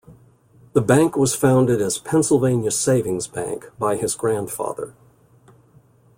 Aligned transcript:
The 0.73 0.81
bank 0.81 1.15
was 1.15 1.35
founded 1.35 1.79
as 1.79 1.99
Pennsylvania 1.99 2.71
Savings 2.71 3.27
Bank, 3.27 3.69
by 3.77 3.97
his 3.97 4.15
grandfather. 4.15 4.95